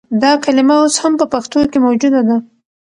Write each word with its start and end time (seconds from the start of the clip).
دا 0.21 0.31
کلمه 0.43 0.75
اوس 0.81 0.95
هم 1.03 1.13
په 1.19 1.25
پښتو 1.33 1.59
کښې 1.71 1.79
موجوده 1.85 2.21
ده 2.27 2.37